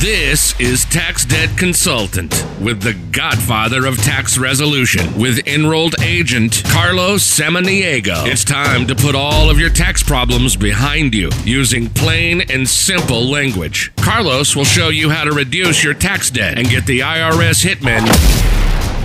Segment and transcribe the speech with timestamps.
[0.00, 7.22] This is Tax Debt Consultant with the godfather of tax resolution with enrolled agent Carlos
[7.22, 8.26] Samaniego.
[8.26, 13.28] It's time to put all of your tax problems behind you using plain and simple
[13.28, 13.92] language.
[13.96, 18.08] Carlos will show you how to reduce your tax debt and get the IRS hitmen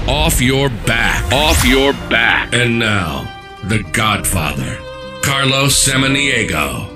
[0.07, 1.29] off your back.
[1.33, 2.53] Off your back.
[2.53, 3.29] And now,
[3.65, 4.77] the godfather,
[5.21, 6.94] Carlos Samaniego.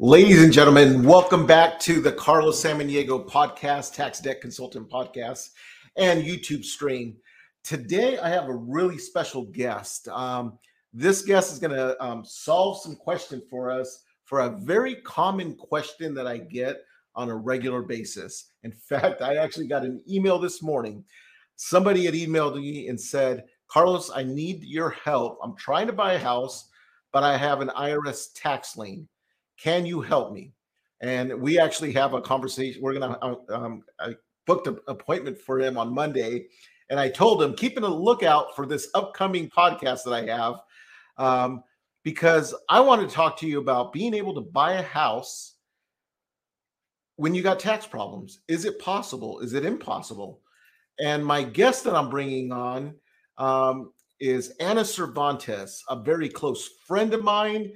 [0.00, 5.50] Ladies and gentlemen, welcome back to the Carlos Samaniego podcast, Tax Debt Consultant podcast,
[5.96, 7.16] and YouTube stream.
[7.64, 10.06] Today, I have a really special guest.
[10.06, 10.56] Um,
[10.92, 15.56] this guest is going to um, solve some question for us for a very common
[15.56, 16.76] question that I get
[17.16, 18.52] on a regular basis.
[18.62, 21.04] In fact, I actually got an email this morning.
[21.56, 25.40] Somebody had emailed me and said, Carlos, I need your help.
[25.42, 26.68] I'm trying to buy a house,
[27.12, 29.08] but I have an IRS tax lien
[29.58, 30.52] can you help me?
[31.00, 32.82] And we actually have a conversation.
[32.82, 33.18] We're gonna.
[33.22, 34.14] Uh, um, I
[34.46, 36.46] booked an appointment for him on Monday,
[36.90, 40.60] and I told him keeping a lookout for this upcoming podcast that I have,
[41.18, 41.62] um,
[42.02, 45.54] because I want to talk to you about being able to buy a house
[47.16, 48.40] when you got tax problems.
[48.48, 49.40] Is it possible?
[49.40, 50.40] Is it impossible?
[51.00, 52.94] And my guest that I'm bringing on
[53.38, 57.72] um, is Anna Cervantes, a very close friend of mine.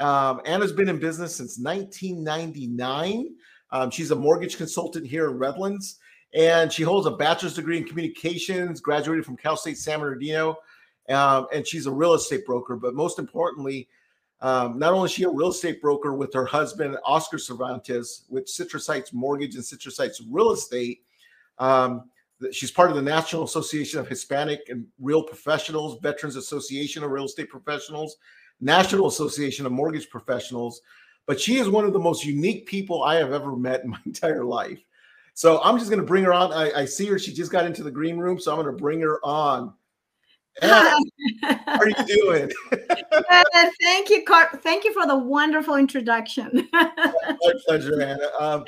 [0.00, 3.34] Um, Ana's been in business since 1999.
[3.70, 5.98] Um, she's a mortgage consultant here in Redlands,
[6.34, 10.56] and she holds a bachelor's degree in communications, graduated from Cal State San Bernardino,
[11.10, 12.76] um, and she's a real estate broker.
[12.76, 13.88] But most importantly,
[14.40, 18.48] um, not only is she a real estate broker with her husband, Oscar Cervantes, with
[18.48, 21.02] Citrus Heights Mortgage and Citrus Heights Real Estate.
[21.58, 22.10] Um,
[22.50, 27.26] she's part of the National Association of Hispanic and Real Professionals, Veterans Association of Real
[27.26, 28.16] Estate Professionals,
[28.60, 30.80] National Association of Mortgage Professionals.
[31.26, 33.98] But she is one of the most unique people I have ever met in my
[34.06, 34.80] entire life.
[35.34, 36.52] So I'm just going to bring her on.
[36.52, 37.18] I, I, see her.
[37.18, 38.38] She just got into the green room.
[38.38, 39.72] So I'm going to bring her on.
[40.60, 40.98] how
[41.66, 42.50] are you doing?
[43.80, 46.68] thank you, Car- Thank you for the wonderful introduction.
[46.72, 48.28] My pleasure, Ana.
[48.38, 48.64] Um,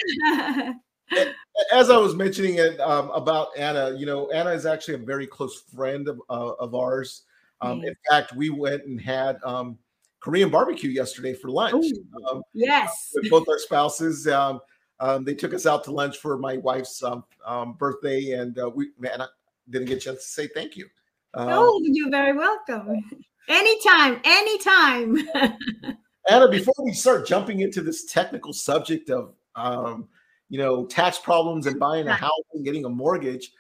[1.73, 5.27] as I was mentioning it um, about Anna, you know, Anna is actually a very
[5.27, 7.23] close friend of, uh, of ours.
[7.61, 9.79] Um, In fact, we went and had um,
[10.23, 11.85] Korean barbecue yesterday for lunch.
[12.29, 14.29] Um, yes, with both our spouses.
[14.29, 14.61] Um,
[15.01, 18.91] um, they took us out to lunch for my wife's um, birthday, and uh, we
[18.99, 19.27] man, I
[19.69, 20.87] didn't get a chance to say thank you.
[21.35, 23.03] oh, you're very welcome.
[23.49, 25.17] Anytime, anytime.
[26.31, 29.35] Anna, before we start jumping into this technical subject of
[30.49, 33.51] you know tax problems and buying a house and getting a mortgage.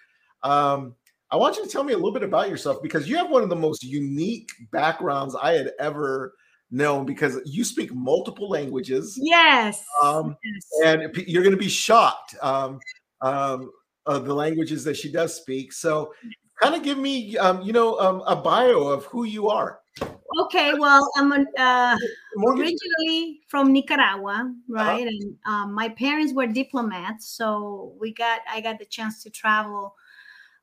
[0.44, 0.94] Um,
[1.32, 3.42] I want you to tell me a little bit about yourself because you have one
[3.42, 6.34] of the most unique backgrounds I had ever
[6.72, 9.18] known because you speak multiple languages.
[9.20, 9.84] Yes.
[10.02, 10.66] Um, yes.
[10.84, 12.80] And you're going to be shocked um,
[13.20, 13.70] um,
[14.06, 15.72] of the languages that she does speak.
[15.72, 16.12] So,
[16.60, 19.80] kind of give me, um, you know, um, a bio of who you are.
[20.40, 21.96] Okay, well, I'm uh,
[22.46, 24.52] originally from Nicaragua, uh-huh.
[24.68, 25.06] right?
[25.06, 25.08] Uh-huh.
[25.08, 29.94] And um, my parents were diplomats, so we got I got the chance to travel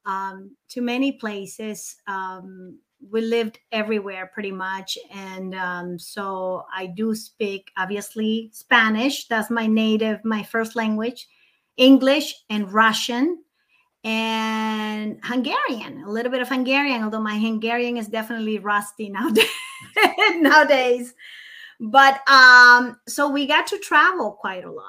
[0.05, 1.97] um, to many places.
[2.07, 2.79] Um,
[3.11, 4.97] we lived everywhere pretty much.
[5.11, 9.27] And um, so I do speak, obviously, Spanish.
[9.27, 11.27] That's my native, my first language,
[11.77, 13.43] English and Russian
[14.03, 19.49] and Hungarian, a little bit of Hungarian, although my Hungarian is definitely rusty nowadays.
[20.35, 21.13] nowadays.
[21.79, 24.85] But um, so we got to travel quite a lot.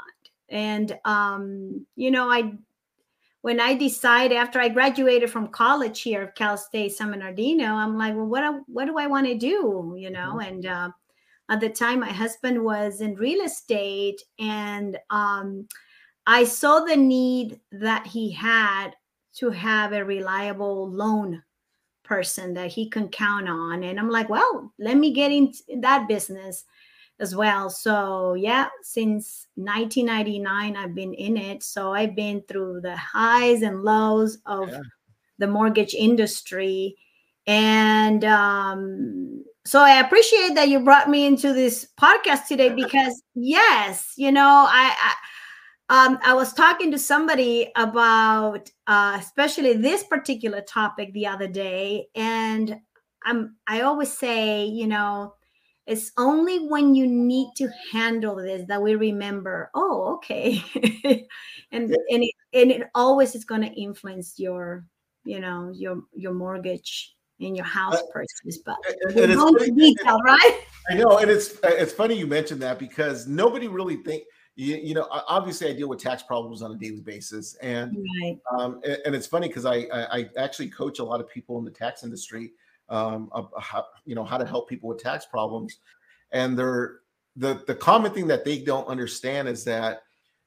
[0.48, 2.52] And um, you know, I
[3.42, 7.96] when I decided after I graduated from college here at Cal State San Bernardino, I'm
[7.96, 9.94] like, well, what what do I want to do?
[9.96, 10.48] You know, mm-hmm.
[10.48, 10.90] and uh,
[11.48, 15.66] at the time, my husband was in real estate, and um,
[16.26, 18.90] I saw the need that he had
[19.36, 21.42] to have a reliable loan
[22.04, 26.08] person that he can count on, and I'm like, well, let me get into that
[26.08, 26.64] business
[27.20, 27.70] as well.
[27.70, 31.62] So, yeah, since 1999, I've been in it.
[31.62, 34.80] So, I've been through the highs and lows of yeah.
[35.38, 36.96] the mortgage industry.
[37.46, 44.14] And um, so, I appreciate that you brought me into this podcast today because, yes,
[44.16, 45.14] you know, I, I
[45.90, 52.06] um, I was talking to somebody about uh, especially this particular topic the other day,
[52.14, 52.76] and
[53.24, 55.34] I'm I always say, you know,
[55.86, 60.62] it's only when you need to handle this that we remember, oh, okay.
[61.72, 64.84] and and it, and it always is going to influence your,
[65.24, 68.58] you know, your your mortgage and your house purchase.
[68.64, 68.76] But
[69.08, 70.60] and, and it's detail, right?
[70.90, 74.24] I know, and it's it's funny you mentioned that because nobody really think
[74.56, 75.06] you, you know.
[75.10, 78.38] Obviously, I deal with tax problems on a daily basis, and right.
[78.56, 81.58] um, and, and, it's funny because I, I, I actually coach a lot of people
[81.58, 82.52] in the tax industry,
[82.90, 85.78] um, how, you know how to help people with tax problems,
[86.32, 87.00] and they're
[87.36, 90.02] the the common thing that they don't understand is that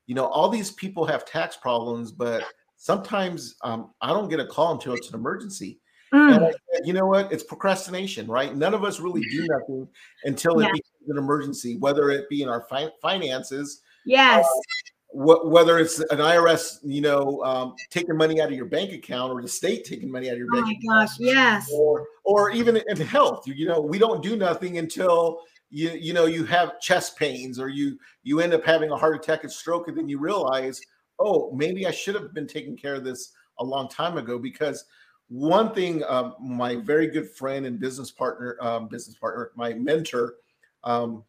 [0.05, 2.43] you know all these people have tax problems, but
[2.75, 5.79] sometimes um, I don't get a call until it's an emergency.
[6.13, 6.35] Mm.
[6.35, 7.31] And I said, you know what?
[7.31, 8.55] It's procrastination, right?
[8.55, 9.87] None of us really do nothing
[10.25, 13.81] until it becomes an emergency, whether it be in our fi- finances.
[14.05, 14.45] Yes.
[14.45, 18.91] Uh, wh- whether it's an IRS, you know, um, taking money out of your bank
[18.91, 20.77] account, or the state taking money out of your oh bank.
[20.83, 21.15] Oh my gosh!
[21.19, 21.69] Yes.
[21.73, 26.13] Or, or even in health, you, you know, we don't do nothing until you you
[26.13, 29.51] know you have chest pains, or you you end up having a heart attack and
[29.51, 30.81] stroke, and then you realize,
[31.19, 34.85] oh, maybe I should have been taking care of this a long time ago because
[35.29, 40.35] one thing um, my very good friend and business partner um, business partner my mentor
[40.83, 41.23] um,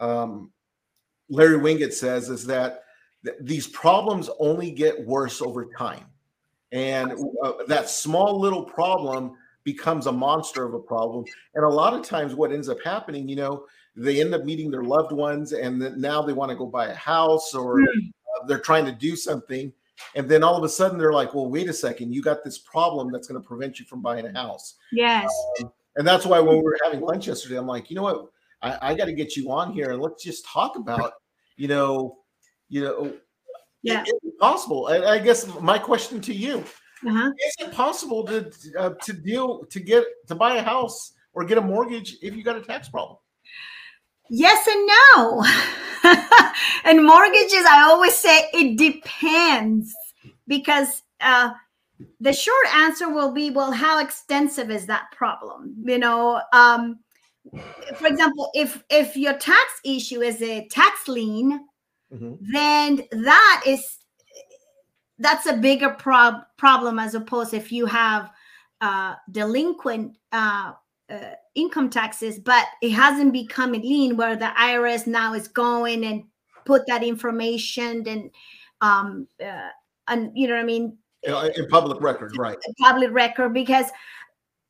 [0.00, 0.50] um
[1.28, 2.82] larry winget says is that
[3.24, 6.04] th- these problems only get worse over time.
[6.72, 11.24] And uh, that small little problem becomes a monster of a problem.
[11.54, 14.70] And a lot of times what ends up happening you know they end up meeting
[14.70, 17.84] their loved ones and then now they want to go buy a house or mm.
[17.86, 19.72] uh, they're trying to do something.
[20.16, 22.58] And then all of a sudden they're like well wait a second you got this
[22.58, 24.76] problem that's going to prevent you from buying a house.
[24.92, 25.30] Yes.
[25.60, 28.26] Um, and that's why when we were having lunch yesterday i'm like you know what?
[28.62, 31.12] I, I got to get you on here and let's just talk about
[31.56, 32.21] you know
[32.72, 33.12] you know
[33.82, 36.64] yeah is it possible I, I, guess my question to you
[37.06, 37.30] uh-huh.
[37.46, 41.58] is it possible to uh, to deal to get to buy a house or get
[41.58, 43.18] a mortgage if you got a tax problem
[44.30, 45.44] yes and no
[46.84, 49.94] and mortgages, I always say it depends
[50.46, 51.50] because uh,
[52.20, 55.74] the short answer will be, well, how extensive is that problem?
[55.84, 57.00] You know, um,
[57.96, 61.66] for example, if if your tax issue is a tax lien,
[62.12, 62.34] mm-hmm.
[62.52, 63.98] then that is
[65.18, 68.30] that's a bigger prob- problem as opposed if you have
[68.80, 70.72] uh, delinquent uh,
[71.08, 76.04] uh, income taxes, but it hasn't become a lien where the IRS now is going
[76.04, 76.24] and
[76.64, 78.30] put that information and
[78.80, 79.68] um uh,
[80.08, 82.56] and you know what I mean in public record, right?
[82.80, 83.86] Public record because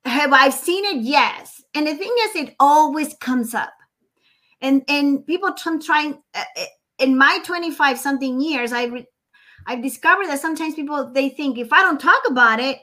[0.04, 1.02] have I seen it?
[1.02, 1.62] Yes.
[1.74, 3.72] And the thing is, it always comes up,
[4.60, 6.64] and and people trying uh, uh,
[7.02, 9.06] in my twenty five something years, I re-
[9.66, 12.78] I've discovered that sometimes people they think if I don't talk about it,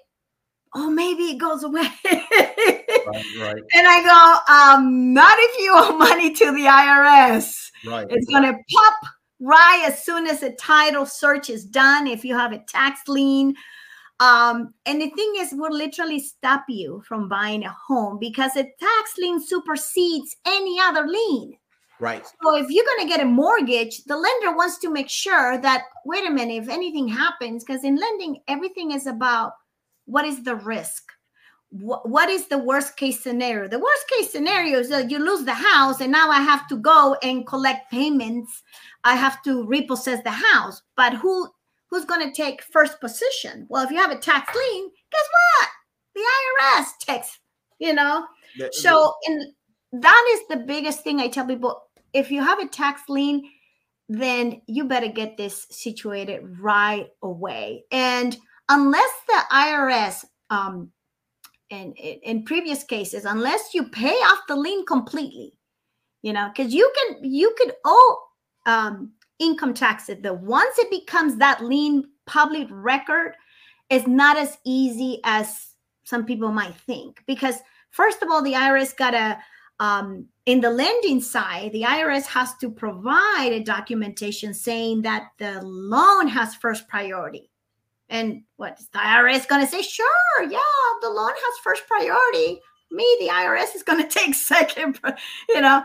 [0.76, 1.88] oh maybe it goes away.
[2.06, 3.64] right, right.
[3.74, 7.72] And I go, um, not if you owe money to the IRS.
[7.86, 8.08] Right.
[8.10, 8.94] It's going to pop
[9.40, 12.08] right as soon as the title search is done.
[12.08, 13.56] If you have a tax lien,
[14.20, 18.64] um, and the thing is, will literally stop you from buying a home because a
[18.64, 21.54] tax lien supersedes any other lien.
[22.00, 22.26] Right.
[22.26, 25.84] So if you're going to get a mortgage, the lender wants to make sure that
[26.06, 29.54] wait a minute, if anything happens, because in lending, everything is about
[30.06, 31.04] what is the risk
[31.72, 33.68] what is the worst case scenario?
[33.68, 36.78] The worst case scenario is that you lose the house and now I have to
[36.78, 38.64] go and collect payments.
[39.04, 40.82] I have to repossess the house.
[40.96, 41.48] But who
[41.90, 43.68] who's going to take first position?
[43.70, 45.70] Well, if you have a tax lien, guess what?
[46.16, 47.40] The IRS takes,
[47.78, 48.26] you know.
[48.72, 49.54] so in
[49.92, 51.84] that is the biggest thing I tell people.
[52.14, 53.44] If you have a tax lien,
[54.08, 57.84] then you better get this situated right away.
[57.92, 58.38] And
[58.70, 60.92] unless the IRS um,
[61.70, 65.54] in, in previous cases unless you pay off the lien completely
[66.22, 68.18] you know because you can you could owe
[68.66, 73.34] um, income taxes but once it becomes that lien public record
[73.90, 75.74] it's not as easy as
[76.04, 77.56] some people might think because
[77.92, 79.38] first of all the irs got a
[79.80, 85.62] um, in the lending side the irs has to provide a documentation saying that the
[85.62, 87.50] loan has first priority
[88.10, 89.82] and what is the IRS going to say?
[89.82, 90.08] Sure,
[90.42, 90.60] yeah,
[91.02, 92.60] the loan has first priority.
[92.92, 95.00] Me, the IRS is going to take second.
[95.50, 95.84] You know.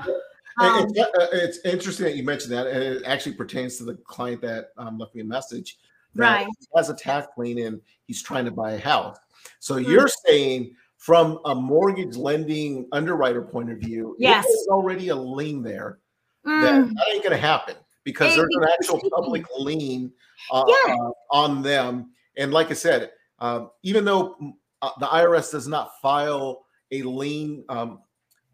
[0.60, 3.94] Um, it's, uh, it's, interesting that you mentioned that, and it actually pertains to the
[3.94, 5.78] client that um, left me a message.
[6.14, 6.46] right.
[6.76, 9.18] has a tax lien and he's trying to buy a house.
[9.58, 9.90] So mm-hmm.
[9.90, 15.62] you're saying from a mortgage lending underwriter point of view, yes, there's already a lien
[15.62, 15.98] there.
[16.46, 16.62] Mm.
[16.62, 20.10] That, that ain't going to happen because there's an actual public lien
[20.50, 20.94] uh, yeah.
[20.94, 25.68] uh, on them and like I said, um, even though mm, uh, the IRS does
[25.68, 28.00] not file a lien um,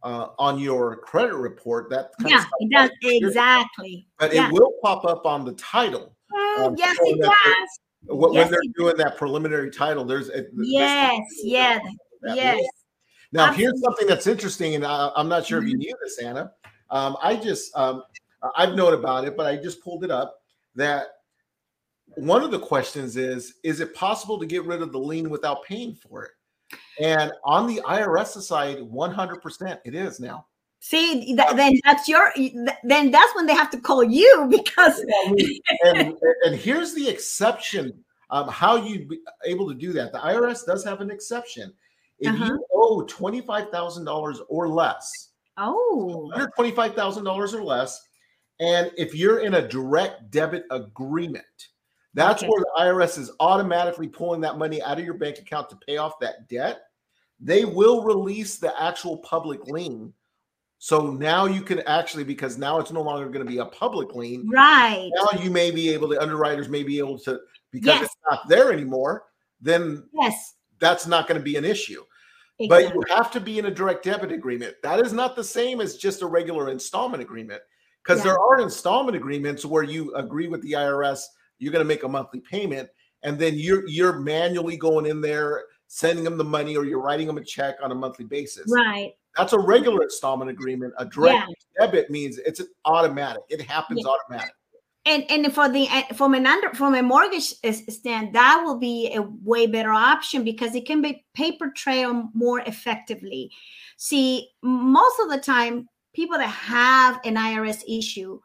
[0.02, 4.06] uh, on your credit report, that yeah, it does exactly.
[4.18, 4.48] But yeah.
[4.48, 6.16] it will pop up on the title.
[6.32, 7.80] Mm, um, yes, it does.
[8.06, 11.78] When, yes, they're doing that preliminary title, there's a, yes, yeah,
[12.22, 12.62] yes.
[13.32, 13.62] Now, Absolutely.
[13.62, 15.80] here's something that's interesting, and I, am not sure if you mm-hmm.
[15.80, 16.52] knew this, Anna.
[16.90, 18.02] Um, I just um,
[18.56, 20.40] I've known about it, but I just pulled it up
[20.74, 21.06] that
[22.16, 25.64] one of the questions is: Is it possible to get rid of the lien without
[25.64, 26.32] paying for it?
[27.00, 30.46] And on the IRS side, 100% it is now.
[30.80, 32.32] See, th- then that's your.
[32.84, 35.04] Then that's when they have to call you because.
[35.84, 37.92] and, and here's the exception.
[38.30, 40.12] Um, how you be able to do that?
[40.12, 41.72] The IRS does have an exception.
[42.20, 42.44] If uh-huh.
[42.46, 47.62] you owe twenty five thousand dollars or less, oh, under twenty five thousand dollars or
[47.62, 48.00] less,
[48.60, 51.68] and if you're in a direct debit agreement,
[52.14, 52.48] that's okay.
[52.48, 55.96] where the IRS is automatically pulling that money out of your bank account to pay
[55.96, 56.82] off that debt.
[57.40, 60.12] They will release the actual public lien
[60.82, 64.14] so now you can actually, because now it's no longer going to be a public
[64.14, 64.48] lien.
[64.48, 65.10] Right.
[65.14, 67.38] Now you may be able to, underwriters may be able to,
[67.70, 68.04] because yes.
[68.04, 69.24] it's not there anymore,
[69.60, 72.02] then yes, that's not going to be an issue.
[72.60, 72.68] Exactly.
[72.68, 74.74] But you have to be in a direct debit agreement.
[74.82, 77.62] That is not the same as just a regular installment agreement.
[78.04, 78.32] Because yeah.
[78.32, 81.22] there are installment agreements where you agree with the IRS,
[81.58, 82.88] you're going to make a monthly payment,
[83.22, 87.26] and then you're you're manually going in there, sending them the money, or you're writing
[87.26, 88.70] them a check on a monthly basis.
[88.70, 89.12] Right.
[89.36, 90.92] That's a regular installment agreement.
[90.98, 91.86] A direct yeah.
[91.86, 93.42] debit means it's automatic.
[93.48, 94.12] It happens yeah.
[94.12, 94.54] automatic.
[95.10, 97.52] And and for the from an under from a mortgage
[97.88, 102.60] stand, that will be a way better option because it can be paper trail more
[102.60, 103.50] effectively.
[103.96, 108.38] See, most of the time, people that have an IRS issue,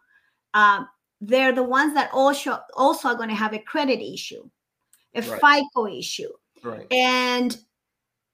[0.55, 0.88] um,
[1.22, 4.50] they're the ones that also also are going to have a credit issue,
[5.13, 5.62] a right.
[5.75, 6.31] FICO issue,
[6.63, 6.88] right.
[6.91, 7.60] and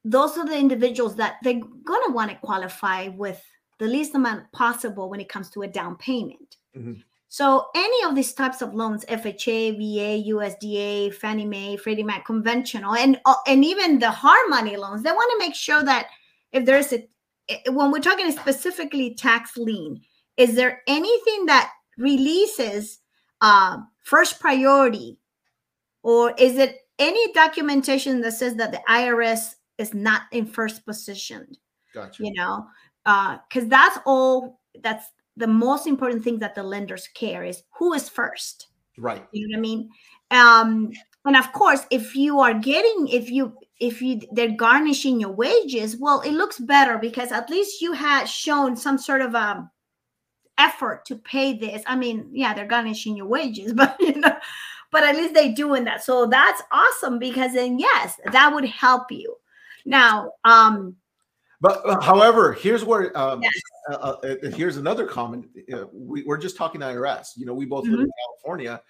[0.05, 3.43] those are the individuals that they're going to want to qualify with
[3.79, 6.55] the least amount possible when it comes to a down payment.
[6.77, 7.01] Mm-hmm.
[7.31, 12.93] So any of these types of loans, FHA, VA, USDA, Fannie Mae, Freddie Mac, conventional,
[12.93, 16.07] and uh, and even the hard money loans, they want to make sure that
[16.51, 17.07] if there's a
[17.69, 20.01] when we're talking specifically tax lien,
[20.35, 23.00] is there anything that releases
[23.39, 25.17] uh, first priority,
[26.03, 31.47] or is it any documentation that says that the IRS is not in first position.
[31.93, 32.23] Gotcha.
[32.23, 32.67] You know,
[33.03, 34.59] because uh, that's all.
[34.81, 35.05] That's
[35.38, 38.67] the most important thing that the lenders care is who is first.
[38.97, 39.25] Right.
[39.31, 39.89] You know what I mean?
[40.31, 40.91] Um,
[41.25, 45.97] and of course, if you are getting, if you if you they're garnishing your wages,
[45.97, 49.69] well, it looks better because at least you had shown some sort of um,
[50.57, 51.83] effort to pay this.
[51.85, 54.35] I mean, yeah, they're garnishing your wages, but you know,
[54.91, 56.03] but at least they're doing that.
[56.03, 59.35] So that's awesome because then yes, that would help you.
[59.85, 60.95] Now, um,
[61.62, 63.53] but uh, however, here's where um, yes.
[63.89, 65.46] uh, uh, uh here's another comment.
[65.72, 67.30] Uh, we, are just talking IRS.
[67.38, 67.91] You know, we both mm-hmm.
[67.91, 68.41] live in mm-hmm.
[68.41, 68.82] California.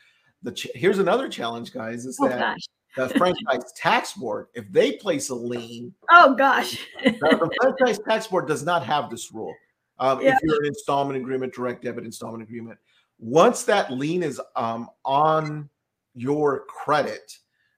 [0.44, 2.60] The ch- here's another challenge, guys, is oh, that gosh.
[2.96, 8.48] the franchise tax board, if they place a lien, oh gosh, the franchise tax board
[8.48, 9.54] does not have this rule.
[10.00, 10.34] Um, yeah.
[10.34, 12.80] If you're an installment agreement, direct debit installment agreement,
[13.20, 15.70] once that lien is um, on
[16.16, 17.38] your credit,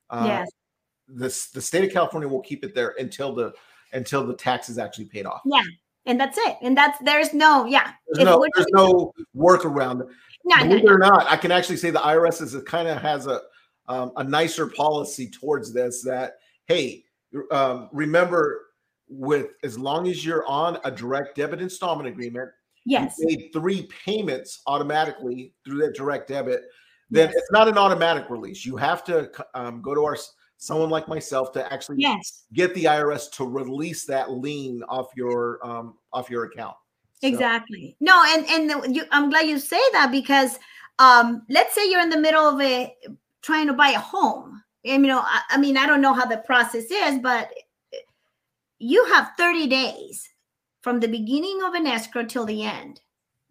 [0.09, 0.49] uh, yes
[1.07, 3.53] the, the state of California will keep it there until the
[3.93, 5.41] until the tax is actually paid off.
[5.45, 5.63] Yeah.
[6.05, 6.57] And that's it.
[6.61, 7.91] And that's there's no, yeah.
[8.11, 10.07] There's no there's no workaround.
[10.43, 13.01] No, Believe no, it or not, I can actually say the IRS is kind of
[13.01, 13.41] has a
[13.87, 16.35] um, a nicer policy towards this that
[16.65, 17.03] hey,
[17.51, 18.65] um, remember
[19.07, 22.49] with as long as you're on a direct debit installment agreement,
[22.85, 26.63] yes, you made three payments automatically through that direct debit,
[27.09, 27.37] then yes.
[27.37, 28.65] it's not an automatic release.
[28.65, 30.17] You have to um, go to our
[30.63, 32.45] someone like myself to actually yes.
[32.53, 36.75] get the IRS to release that lien off your um, off your account.
[37.21, 37.27] So.
[37.27, 37.97] Exactly.
[37.99, 40.57] No, and and the, you, I'm glad you say that because
[40.99, 42.95] um, let's say you're in the middle of a
[43.41, 44.63] trying to buy a home.
[44.85, 47.51] And you know, I, I mean, I don't know how the process is, but
[48.79, 50.29] you have 30 days
[50.81, 53.01] from the beginning of an escrow till the end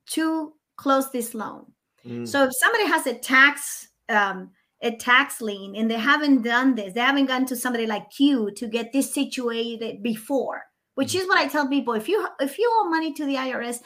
[0.09, 1.66] to close this loan.
[2.07, 2.26] Mm.
[2.26, 4.50] So if somebody has a tax um,
[4.83, 8.51] a tax lien and they haven't done this, they haven't gone to somebody like you
[8.53, 10.62] to get this situated before,
[10.95, 11.23] which mm-hmm.
[11.23, 11.95] is what I tell people.
[11.95, 13.79] If you if you owe money to the IRS,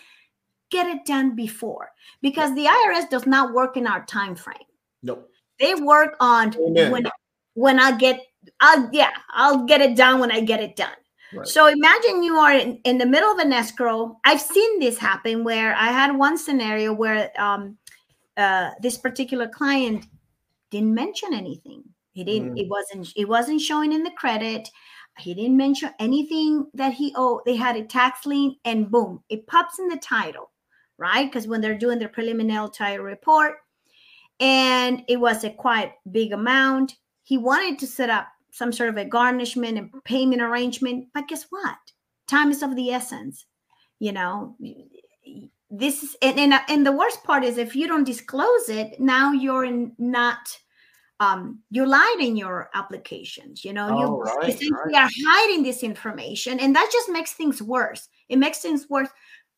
[0.70, 1.90] get it done before
[2.22, 4.56] because the IRS does not work in our time frame.
[5.02, 5.28] Nope.
[5.60, 6.90] They work on Amen.
[6.90, 7.06] when
[7.54, 8.20] when I get
[8.60, 10.96] I'll yeah, I'll get it done when I get it done.
[11.34, 11.46] Right.
[11.46, 14.16] So imagine you are in, in, the middle of an escrow.
[14.24, 17.76] I've seen this happen where I had one scenario where um,
[18.36, 20.06] uh, this particular client
[20.70, 21.82] didn't mention anything.
[22.12, 22.54] He didn't.
[22.54, 22.60] Mm.
[22.60, 23.12] It wasn't.
[23.16, 24.68] It wasn't showing in the credit.
[25.18, 27.42] He didn't mention anything that he owed.
[27.46, 30.50] They had a tax lien, and boom, it pops in the title,
[30.98, 31.26] right?
[31.26, 33.54] Because when they're doing their preliminary title report,
[34.40, 36.96] and it was a quite big amount.
[37.22, 41.46] He wanted to set up some sort of a garnishment and payment arrangement, but guess
[41.50, 41.76] what?
[42.26, 43.46] time is of the essence
[43.98, 44.56] you know
[45.70, 49.32] this is and, and and the worst part is if you don't disclose it now
[49.32, 50.56] you're in not
[51.18, 54.94] um you lied in your applications you know Oh, you right, essentially right.
[54.94, 59.08] are hiding this information and that just makes things worse it makes things worse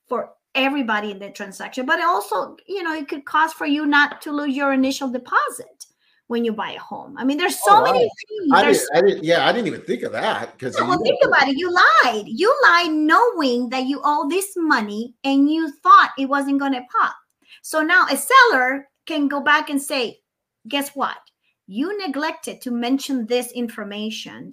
[0.09, 4.23] for everybody in the transaction but also you know it could cause for you not
[4.23, 5.85] to lose your initial deposit
[6.29, 8.89] when you buy a home i mean there's oh, so Oh, many things I didn't,
[8.95, 11.57] I didn't, yeah, I didn't even think of that because yeah, well, think about it.
[11.57, 12.25] You lied.
[12.27, 16.83] You lied knowing that you owe this money and you thought it wasn't going to
[16.91, 17.15] pop.
[17.63, 20.21] So now a seller can go back and say,
[20.69, 21.19] guess what?
[21.67, 24.53] You neglected to mention this information.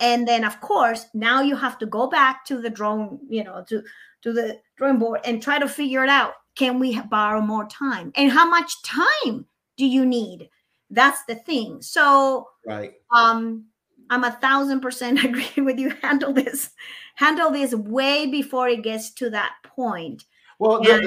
[0.00, 3.64] And then, of course, now you have to go back to the drawing, you know,
[3.68, 3.82] to,
[4.22, 6.32] to the drawing board and try to figure it out.
[6.56, 8.12] Can we borrow more time?
[8.14, 10.48] And how much time do you need?
[10.90, 11.80] That's the thing.
[11.82, 12.92] So, right.
[13.14, 13.64] um
[14.10, 16.70] i'm a thousand percent agree with you handle this
[17.14, 20.24] handle this way before it gets to that point
[20.58, 20.96] Well, Yeah.
[20.98, 21.02] the-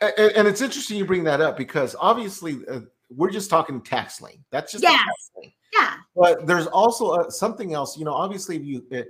[0.00, 2.80] the- and, and it's interesting you bring that up because obviously uh,
[3.10, 4.44] we're just talking tax lien.
[4.52, 5.02] That's just Yes.
[5.72, 7.98] yeah But there's also uh, something else.
[7.98, 9.08] You know, obviously, if you it,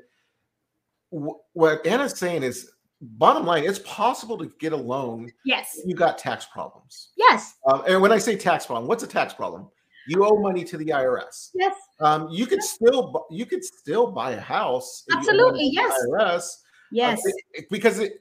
[1.11, 2.71] wh- what Anna's saying is,
[3.03, 5.31] bottom line, it's possible to get a loan.
[5.45, 7.11] yes You got tax problems.
[7.19, 9.69] yes Um, and when I say tax problem, what's a tax problem?
[10.09, 11.51] You owe money to the IRS.
[11.55, 15.05] yes Um, you could still bu- you could still buy a house.
[15.09, 16.07] if you owe money Absolutely, yes.
[16.11, 16.57] IRS.
[16.91, 18.15] yes it- it- because it,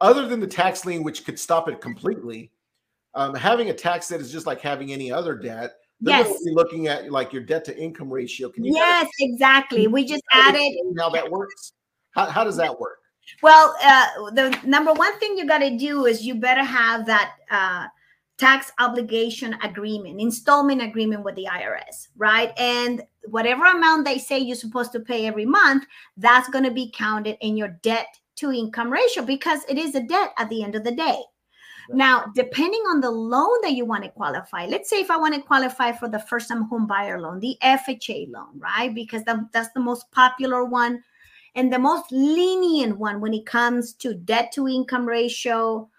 [0.00, 2.50] other than the tax lien, which could stop it completely,
[3.14, 5.72] um, having a tax debt is just like having any other debt.
[6.02, 6.32] Yes.
[6.46, 8.48] looking at like your debt to income ratio.
[8.48, 11.72] Can you yes exactly we just added how that works?
[12.12, 12.96] How, how does that work?
[13.42, 17.34] well uh the number one thing you got to do is you better have that
[17.50, 17.86] uh
[18.40, 22.58] tax obligation agreement installment agreement with the irs right?
[22.58, 25.84] And whatever amount they say you're supposed to pay every month
[26.16, 28.06] that's going to be counted in your debt
[28.36, 31.20] to income ratio because it is a debt at the end of the day.
[31.90, 35.34] Now depending on the loan that you want to qualify let's say if i want
[35.34, 38.94] to qualify for the first time home buyer loan the fha loan right?
[38.94, 41.02] Because that, that's the most popular one
[41.56, 45.90] and the most lenient one when it comes to debt to income ratio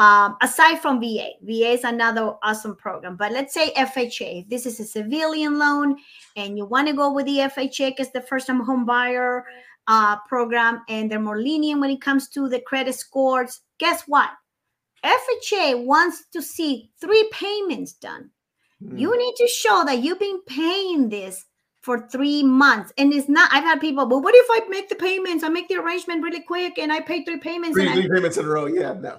[0.00, 4.80] um, aside from va va is another awesome program but let's say fha this is
[4.80, 5.96] a civilian loan
[6.36, 9.44] and you want to go with the fha because the first time home buyer
[9.86, 14.30] uh, program and they're more lenient when it comes to the credit scores guess what
[15.04, 18.30] fha wants to see three payments done
[18.82, 18.96] Hmm.
[18.96, 21.44] you need to show that you've been paying this
[21.82, 22.92] for three months.
[22.98, 25.44] And it's not, I've had people, but what if I make the payments?
[25.44, 27.74] I make the arrangement really quick and I pay three payments.
[27.74, 28.66] three, and I, three payments in a row.
[28.66, 28.94] Yeah, no.
[28.94, 29.16] no, no,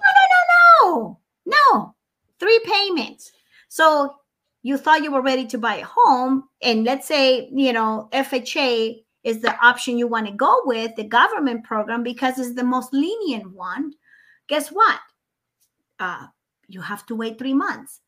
[2.42, 3.32] three payments.
[3.68, 4.16] So
[4.62, 6.44] you thought you were ready to buy a home.
[6.60, 11.04] And let's say, you know, FHA is the option you want to go with, the
[11.04, 13.92] government program, because it's the most lenient one.
[14.48, 14.98] Guess what?
[16.00, 16.26] Uh,
[16.66, 18.00] you have to wait three months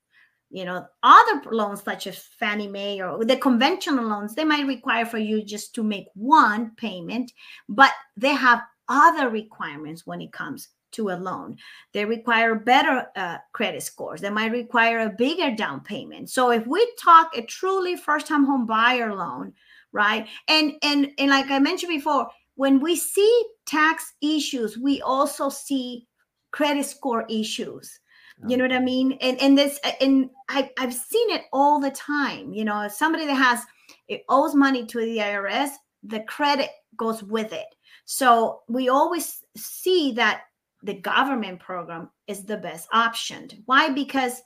[0.51, 5.07] you know other loans such as fannie mae or the conventional loans they might require
[5.07, 7.33] for you just to make one payment
[7.69, 11.57] but they have other requirements when it comes to a loan.
[11.93, 14.21] They require better uh, credit scores.
[14.21, 16.31] They might require a bigger down payment.
[16.31, 19.53] So if we talk a truly first time home buyer loan
[19.93, 25.49] right and and and like i mentioned before when we see tax issues we also
[25.49, 26.07] see
[26.51, 27.99] credit score issues.
[28.47, 29.13] You know what i mean?
[29.21, 32.53] And and this and I, i've seen it all the time.
[32.53, 33.61] You know somebody that has
[34.09, 35.71] it owes money to the irs
[36.03, 37.67] the credit goes with it.
[38.05, 40.43] So we always see that
[40.85, 44.43] the government program is the best option why because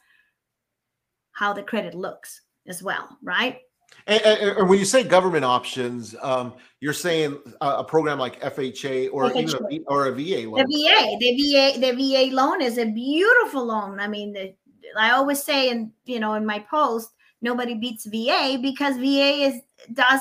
[1.33, 3.59] how the credit looks as well right
[4.07, 8.39] And, and- and when you say government options, um, you're saying a, a program like
[8.41, 10.65] FHA or even a, or a VA loan.
[10.65, 10.69] the.
[10.69, 13.99] VA, the VA, the VA loan is a beautiful loan.
[13.99, 14.55] I mean, the,
[14.99, 19.55] I always say, and you know, in my post, nobody beats VA because VA is
[19.95, 20.21] does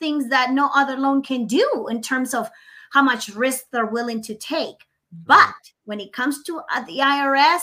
[0.00, 2.50] things that no other loan can do in terms of
[2.90, 4.80] how much risk they're willing to take.
[5.26, 7.60] But when it comes to uh, the IRS,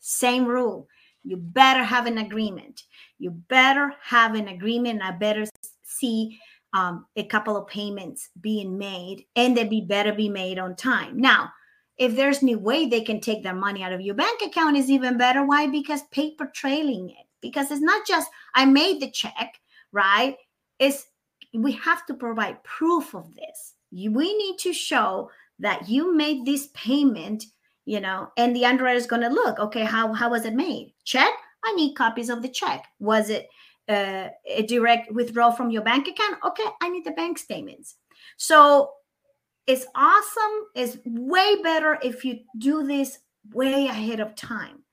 [0.00, 0.88] same rule.
[1.22, 2.82] You better have an agreement.
[3.18, 5.02] You better have an agreement.
[5.02, 5.44] I better
[5.84, 6.38] see
[6.72, 11.20] um, a couple of payments being made and they be better be made on time.
[11.20, 11.50] Now,
[11.98, 14.90] if there's any way they can take their money out of your bank account is
[14.90, 15.44] even better.
[15.44, 15.66] Why?
[15.66, 17.26] Because paper trailing it.
[17.42, 19.54] Because it's not just I made the check,
[19.92, 20.36] right?
[20.78, 21.06] It's
[21.52, 23.74] we have to provide proof of this.
[23.92, 25.30] We need to show
[25.60, 27.44] that you made this payment,
[27.84, 30.92] you know, and the underwriter is going to look, okay, how how was it made?
[31.04, 31.32] Check.
[31.64, 32.86] I need copies of the check.
[32.98, 33.48] Was it
[33.88, 36.38] uh, a direct withdrawal from your bank account?
[36.44, 37.96] Okay, I need the bank statements.
[38.36, 38.90] So
[39.66, 40.68] it's awesome.
[40.74, 43.18] It's way better if you do this
[43.52, 44.84] way ahead of time.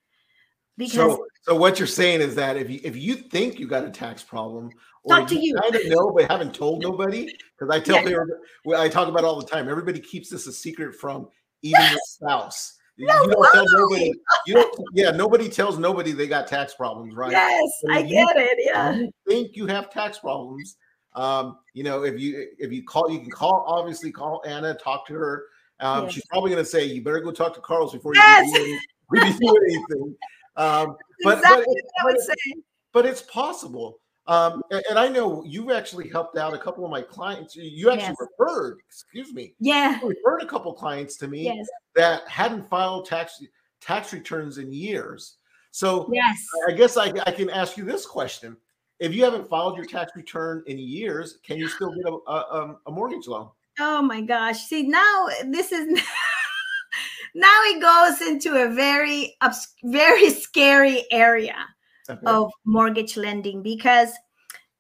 [0.77, 3.86] Because so, so what you're saying is that if you if you think you got
[3.86, 4.69] a tax problem,
[5.03, 7.25] or talk to you, kind of know but haven't told nobody,
[7.57, 8.03] because I tell yeah.
[8.03, 9.69] people, I talk about all the time.
[9.69, 11.29] Everybody keeps this a secret from
[11.62, 12.73] even your spouse.
[12.97, 14.12] No, you don't tell nobody.
[14.45, 14.75] You don't.
[14.93, 17.31] Yeah, nobody tells nobody they got tax problems, right?
[17.31, 18.57] Yes, I get it.
[18.65, 18.95] Yeah.
[18.95, 20.75] You think you have tax problems?
[21.13, 23.63] Um, you know, if you if you call, you can call.
[23.67, 25.45] Obviously, call Anna, talk to her.
[25.79, 26.13] Um, yes.
[26.13, 28.51] She's probably going to say, "You better go talk to Carlos before you yes.
[28.51, 28.79] do
[29.15, 30.17] anything."
[30.57, 32.37] Um, but, exactly but, but,
[32.93, 33.99] but, it's possible.
[34.25, 37.55] Um, and, and, I know you've actually helped out a couple of my clients.
[37.55, 38.27] You actually yes.
[38.39, 39.53] referred, excuse me.
[39.59, 39.99] Yeah.
[40.03, 41.67] referred a couple clients to me yes.
[41.95, 43.41] that hadn't filed tax
[43.81, 45.37] tax returns in years.
[45.71, 48.57] So yes, I guess I, I can ask you this question.
[48.99, 52.63] If you haven't filed your tax return in years, can you still get a, a,
[52.63, 53.49] um, a mortgage loan?
[53.79, 54.65] Oh my gosh.
[54.65, 56.01] See, now this is
[57.38, 59.38] now it goes into a very
[59.84, 61.56] very scary area
[62.10, 62.19] okay.
[62.26, 64.12] of mortgage lending because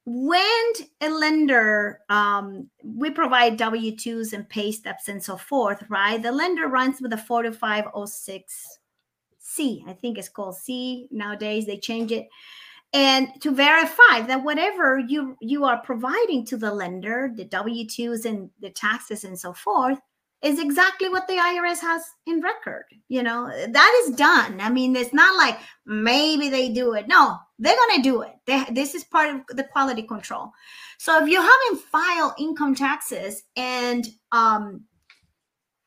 [0.05, 6.21] when a lender um, we provide w2s and pay stubs and so forth right?
[6.21, 8.79] The lender runs with a 4506
[9.39, 11.65] c i think it's called c nowadays.
[11.65, 12.27] They change it.
[12.93, 18.49] And to verify that whatever you you are providing to the lender the w2s and
[18.61, 19.99] the taxes and so forth
[20.43, 22.85] is exactly what the IRS has in record.
[23.07, 24.61] You know, that is done.
[24.61, 27.07] I mean, it's not like maybe they do it.
[27.07, 28.33] No, they're going to do it.
[28.45, 30.51] They, this is part of the quality control.
[30.99, 34.83] So if you haven't filed income taxes and um,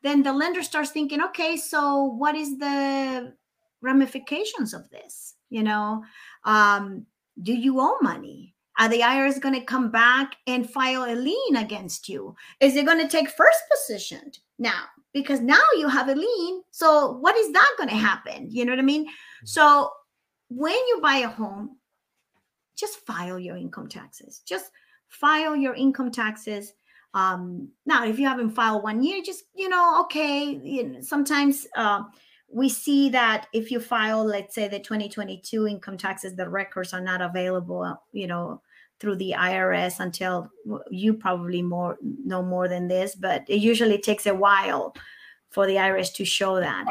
[0.02, 3.34] then the lender starts thinking, okay, so what is the
[3.82, 5.34] ramifications of this?
[5.48, 6.04] You know,
[6.44, 7.06] um,
[7.40, 8.54] do you owe money?
[8.80, 12.34] Are the IRS going to come back and file a lien against you?
[12.60, 14.84] Is it going to take first position now?
[15.12, 16.62] Because now you have a lien.
[16.70, 18.48] So what is that going to happen?
[18.50, 19.06] You know what I mean?
[19.44, 19.90] So
[20.48, 21.76] when you buy a home,
[22.74, 24.40] just file your income taxes.
[24.46, 24.70] Just
[25.08, 26.72] file your income taxes.
[27.12, 30.58] Um, now, if you haven't filed one year, just you know, okay.
[30.62, 32.04] You know, sometimes uh,
[32.48, 37.00] we see that if you file, let's say, the 2022 income taxes, the records are
[37.00, 38.00] not available.
[38.12, 38.62] You know,
[39.00, 40.50] through the IRS until
[40.90, 44.94] you probably more know more than this, but it usually takes a while
[45.50, 46.84] for the IRS to show that.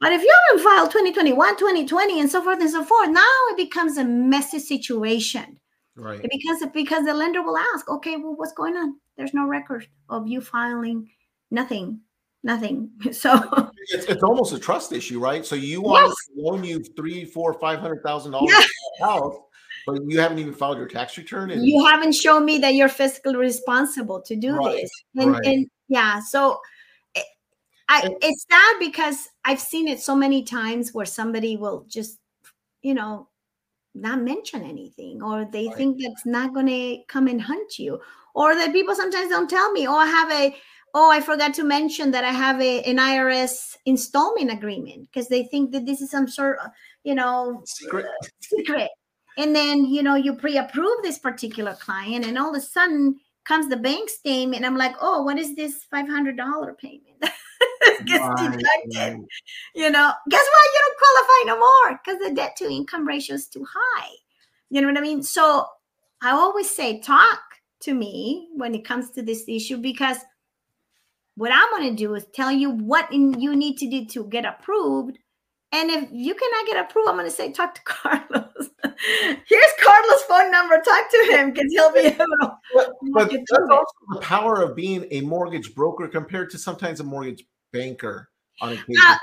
[0.00, 3.56] But if you haven't filed 2021, 2020, and so forth and so forth, now it
[3.56, 5.58] becomes a messy situation.
[5.96, 6.20] Right.
[6.22, 8.96] Because because the lender will ask, okay, well, what's going on?
[9.16, 11.08] There's no record of you filing
[11.50, 12.00] nothing,
[12.42, 12.90] nothing.
[13.12, 13.40] So
[13.88, 15.46] it's, it's almost a trust issue, right?
[15.46, 16.14] So you want yes.
[16.36, 18.52] to loan you three, four, five hundred thousand dollars
[19.00, 19.36] house,
[19.86, 21.50] but you haven't even filed your tax return.
[21.50, 24.90] And- you haven't shown me that you're fiscally responsible to do right, this.
[25.16, 25.44] And, right.
[25.44, 26.60] and yeah, so
[27.14, 27.24] it,
[27.88, 32.18] I, it's sad because I've seen it so many times where somebody will just,
[32.82, 33.28] you know,
[33.94, 35.76] not mention anything, or they right.
[35.76, 38.00] think that's not going to come and hunt you,
[38.34, 40.56] or that people sometimes don't tell me, oh, I have a,
[40.94, 45.44] oh, I forgot to mention that I have a, an IRS installment agreement because they
[45.44, 46.70] think that this is some sort of,
[47.04, 48.06] you know, secret.
[48.06, 48.90] Uh, secret
[49.36, 53.68] and then you know you pre-approve this particular client and all of a sudden comes
[53.68, 57.02] the bank statement i'm like oh what is this $500 payment?
[58.06, 59.24] Gets deducted
[59.74, 62.00] you know guess what you don't qualify no more?
[62.04, 64.10] Because the debt to income ratio is too high.
[64.70, 65.22] You know what i mean?
[65.22, 65.66] So
[66.22, 67.40] i always say talk
[67.80, 70.18] to me when it comes to this issue because
[71.36, 74.24] what i'm going to do is tell you what in, you need to do to
[74.28, 75.18] get approved
[75.74, 78.70] and if you cannot get approved, I'm going to say, talk to Carlos.
[79.46, 80.76] Here's Carlos' phone number.
[80.76, 82.52] Talk to him because he'll be able to.
[82.74, 87.04] But, but that's also the power of being a mortgage broker compared to sometimes a
[87.04, 88.30] mortgage banker.
[88.60, 88.94] On occasion.
[89.04, 89.16] Uh,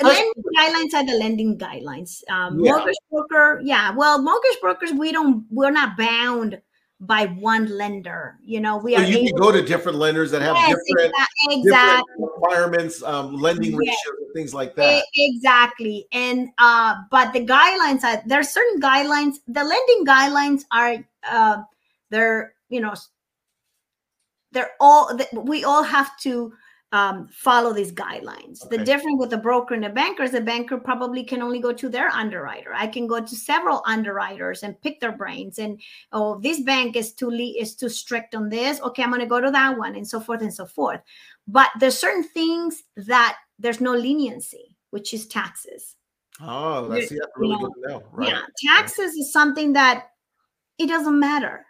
[0.00, 2.22] lending guidelines are the lending guidelines.
[2.30, 2.70] Um, yeah.
[2.70, 3.90] Mortgage broker, yeah.
[3.90, 6.60] Well, mortgage brokers, we don't, we're not bound
[7.00, 8.38] by one lender.
[8.42, 9.04] You know, we so are.
[9.04, 11.14] You can go to different lenders that have yes, different,
[11.50, 11.62] exactly.
[11.62, 13.78] different requirements, um, lending yes.
[13.78, 15.04] ratios, things like that.
[15.14, 19.36] Exactly, and uh, but the guidelines are there are certain guidelines.
[19.46, 20.96] The lending guidelines are
[21.28, 21.62] uh,
[22.10, 22.94] they're you know
[24.52, 26.52] they're all we all have to
[26.92, 28.64] um, follow these guidelines.
[28.64, 28.76] Okay.
[28.76, 31.72] The difference with a broker and a banker is a banker probably can only go
[31.72, 32.72] to their underwriter.
[32.74, 35.58] I can go to several underwriters and pick their brains.
[35.58, 35.80] And
[36.12, 38.80] oh, this bank is too le- is too strict on this.
[38.80, 41.00] Okay, I'm going to go to that one, and so forth and so forth.
[41.48, 45.96] But there's certain things that there's no leniency, which is taxes.
[46.40, 48.02] Oh, that's, yeah, really you know, good to know.
[48.12, 48.28] Right.
[48.28, 49.20] Yeah, taxes right.
[49.20, 50.10] is something that
[50.78, 51.66] it doesn't matter.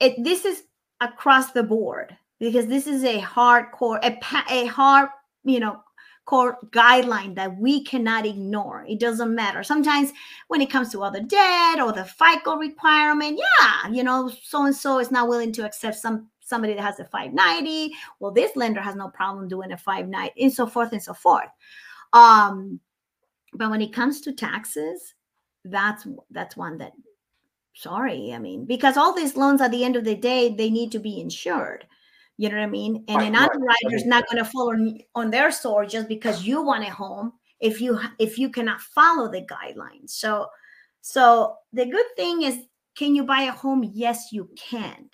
[0.00, 0.64] It this is
[1.00, 4.18] across the board because this is a hardcore, a,
[4.50, 5.10] a hard,
[5.44, 5.80] you know,
[6.24, 8.84] core guideline that we cannot ignore.
[8.88, 9.62] It doesn't matter.
[9.62, 10.12] Sometimes
[10.48, 14.74] when it comes to other debt or the FICO requirement, yeah, you know, so and
[14.74, 17.94] so is not willing to accept some somebody that has a 590.
[18.18, 21.48] Well, this lender has no problem doing a 590, and so forth and so forth.
[22.12, 22.80] Um,
[23.52, 25.14] but when it comes to taxes,
[25.64, 26.92] that's that's one that
[27.74, 30.92] sorry, I mean, because all these loans at the end of the day, they need
[30.92, 31.86] to be insured.
[32.40, 33.04] You know what I mean?
[33.06, 34.72] And right, an underwriter is not going to follow
[35.14, 39.30] on their store just because you want a home if you if you cannot follow
[39.30, 40.08] the guidelines.
[40.12, 40.46] So
[41.02, 42.60] so the good thing is
[42.96, 43.84] can you buy a home?
[43.92, 45.10] Yes, you can.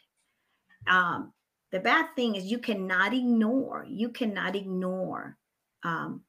[0.87, 1.33] Um,
[1.73, 5.37] the bad thing is you cannot ignore, you cannot ignore
[5.83, 6.23] um,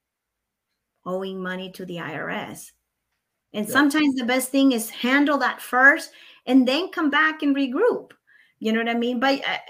[1.06, 2.72] owing money to the IRS.
[3.54, 3.72] And yeah.
[3.72, 6.10] sometimes the best thing is handle that first
[6.48, 8.14] and then come back and regroup.
[8.58, 9.20] You know what I mean?
[9.20, 9.62] But I,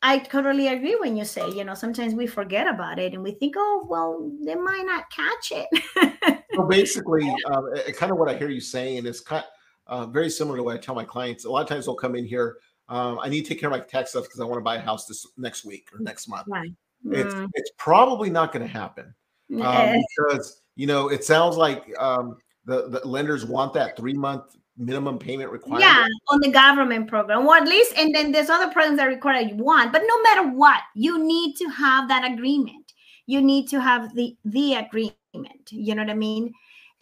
[0.00, 3.32] I totally agree when you say, you know, sometimes we forget about it and we
[3.32, 6.42] think, oh, well, they might not catch it.
[6.54, 7.62] so basically, uh,
[7.94, 9.44] kind of what I hear you saying is kind
[9.88, 11.44] uh, very similar to what I tell my clients.
[11.44, 12.58] A lot of times they'll come in here.
[12.88, 14.76] Um, I need to take care of my tax stuff because I want to buy
[14.76, 16.46] a house this next week or next month.
[16.48, 16.70] Right.
[17.10, 17.48] It's mm.
[17.54, 19.14] it's probably not going to happen
[19.62, 24.56] um, because you know it sounds like um, the the lenders want that three month
[24.78, 25.82] minimum payment requirement?
[25.82, 29.40] Yeah, on the government program, or at least, and then there's other programs that require
[29.40, 29.92] you want.
[29.92, 32.92] But no matter what, you need to have that agreement.
[33.26, 35.70] You need to have the the agreement.
[35.70, 36.52] You know what I mean?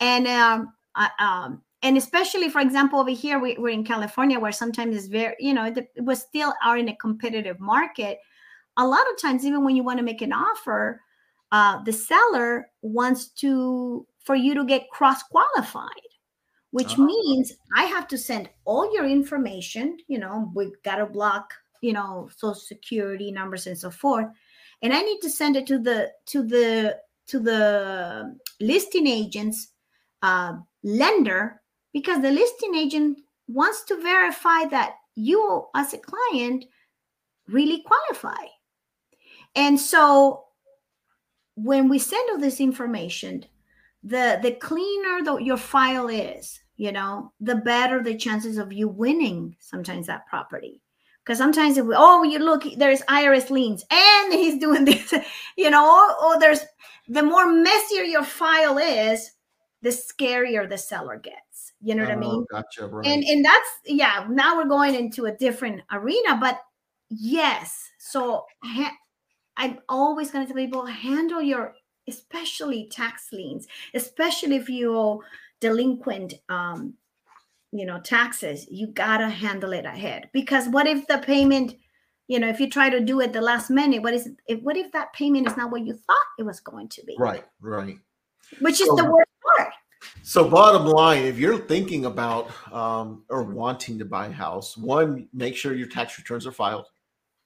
[0.01, 4.53] And um, uh, um, and especially, for example, over here we, are in California, where
[4.53, 8.19] sometimes it's very, you know, we still are in a competitive market.
[8.77, 11.01] A lot of times, even when you want to make an offer,
[11.53, 15.89] uh, the seller wants to for you to get cross qualified
[16.77, 17.07] which uh-huh.
[17.07, 19.97] means I have to send all your information.
[20.09, 24.27] You know, we've got to block, you know, social security numbers and so forth.
[24.83, 29.73] And I need to send it to the to the to the listing agent's
[30.21, 31.63] uh, lender
[31.95, 36.67] because the listing agent wants to verify that you as a client
[37.49, 38.45] really qualify.
[39.55, 40.45] And so
[41.55, 43.47] when we send all this information,
[44.03, 48.89] the the cleaner the, your file is you know, the better the chances of you
[48.89, 50.83] winning sometimes that property.
[51.25, 55.13] Because sometimes if we, oh, you look, there's IRS liens and he's doing this,
[55.57, 56.61] you know, or, or there's
[57.09, 59.33] the more messier your file is,
[59.83, 61.73] the scarier the seller gets.
[61.81, 62.31] You know what I mean?
[62.31, 62.87] Oh, gotcha.
[62.87, 63.07] Right.
[63.07, 64.27] And and that's yeah.
[64.31, 66.59] Now we're going into a different arena, but
[67.11, 67.91] yes.
[67.99, 68.97] So ha-
[69.57, 71.75] I'm always going to tell people handle your,
[72.09, 75.23] especially tax liens, especially if you
[75.61, 76.95] delinquent um,
[77.73, 80.31] you know taxes you gotta handle it ahead.
[80.33, 81.75] Because what if the payment
[82.29, 84.77] you know if you try to do it the last minute what is if what
[84.77, 87.17] if that payment is not what you thought it was going to be?
[87.19, 87.99] Right right.
[88.61, 89.73] Which is so, the worst part.
[90.23, 95.29] So bottom line if you're thinking about um, or wanting to buy a house one
[95.33, 96.87] make sure your tax returns are filed.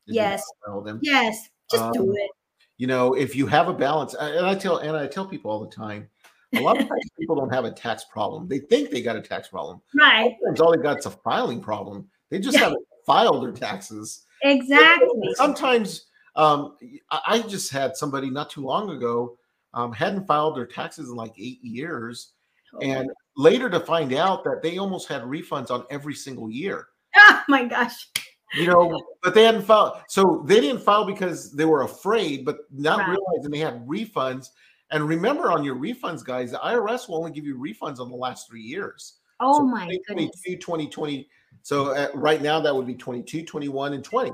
[0.06, 0.42] Yes.
[0.66, 0.98] file them.
[1.02, 1.48] yes.
[1.70, 2.30] Just um, do it.
[2.78, 5.60] you know if you have a balance and i tell and i tell people all
[5.60, 6.08] the time
[6.54, 8.48] a lot of times people don't have a tax problem.
[8.48, 9.80] They think they got a tax problem.
[9.98, 10.34] Right.
[10.40, 12.08] Sometimes all they got is a filing problem.
[12.30, 12.64] They just yeah.
[12.64, 14.26] haven't filed their taxes.
[14.42, 15.08] Exactly.
[15.34, 16.76] Sometimes um,
[17.10, 19.36] I just had somebody not too long ago
[19.74, 22.32] um, hadn't filed their taxes in like eight years,
[22.74, 22.78] oh.
[22.80, 26.88] and later to find out that they almost had refunds on every single year.
[27.32, 28.06] Oh my gosh.
[28.54, 29.98] You know, but they hadn't filed.
[30.08, 33.08] So they didn't file because they were afraid, but not right.
[33.08, 34.50] realizing they had refunds
[34.90, 38.16] and remember on your refunds, guys, the IRS will only give you refunds on the
[38.16, 39.18] last three years.
[39.40, 41.28] Oh so my 2022, 2020.
[41.62, 44.32] So uh, right now that would be 22, 21, and 20.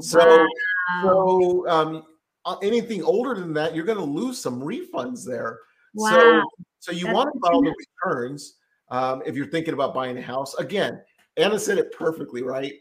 [0.00, 1.02] So, wow.
[1.02, 2.02] so um,
[2.62, 5.58] anything older than that, you're going to lose some refunds there.
[5.94, 6.10] Wow.
[6.10, 6.42] So,
[6.80, 8.56] so you That's want to file the returns
[8.90, 10.54] um, if you're thinking about buying a house.
[10.54, 11.00] Again,
[11.36, 12.74] Anna said it perfectly, right?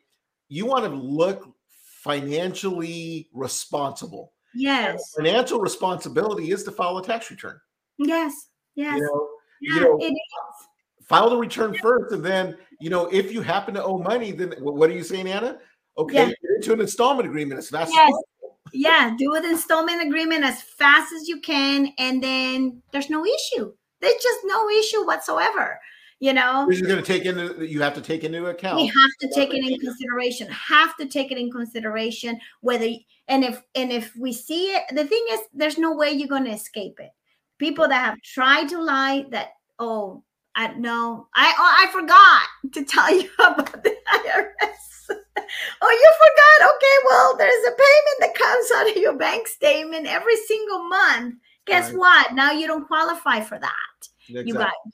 [0.49, 1.53] You want to look
[2.01, 4.33] financially responsible.
[4.55, 5.13] Yes.
[5.15, 7.59] Financial responsibility is to file a tax return.
[7.97, 8.33] Yes.
[8.75, 8.97] Yes.
[8.97, 9.29] You know,
[9.61, 10.67] yeah, you know, it is.
[11.07, 14.53] File the return first, and then you know if you happen to owe money, then
[14.59, 15.57] what are you saying, Anna?
[15.97, 16.25] Okay, yeah.
[16.27, 18.09] get into an installment agreement as fast yes.
[18.09, 18.51] as.
[18.73, 23.73] Yeah, do an installment agreement as fast as you can, and then there's no issue.
[23.99, 25.77] There's just no issue whatsoever
[26.21, 29.11] you know you're going to take into you have to take into account you have
[29.19, 32.87] to take it in consideration have to take it in consideration whether
[33.27, 36.45] and if and if we see it the thing is there's no way you're going
[36.45, 37.09] to escape it
[37.57, 40.23] people that have tried to lie that oh
[40.55, 44.91] i know i oh, i forgot to tell you about the irs
[45.81, 46.75] oh, you forgot.
[46.75, 51.35] Okay, well, there's a payment that comes out of your bank statement every single month.
[51.65, 51.97] Guess right.
[51.97, 52.33] what?
[52.33, 53.90] Now you don't qualify for that.
[54.35, 54.51] Exactly.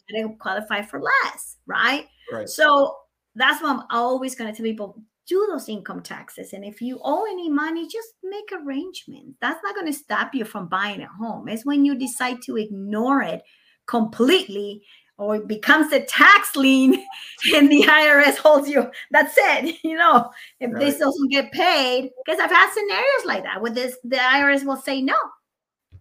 [0.10, 2.08] You got to qualify for less, right?
[2.32, 2.50] Right.
[2.50, 2.96] So
[3.36, 6.54] that's why I'm always going to tell people do those income taxes.
[6.54, 9.38] And if you owe any money, just make arrangements.
[9.42, 11.50] That's not going to stop you from buying a home.
[11.50, 13.42] It's when you decide to ignore it
[13.88, 14.84] completely
[15.18, 16.94] or it becomes a tax lien
[17.54, 18.90] and the IRS holds you.
[19.12, 19.76] That's it.
[19.84, 20.80] You know, if right.
[20.80, 24.78] this doesn't get paid, because I've had scenarios like that with this, the IRS will
[24.78, 25.16] say no.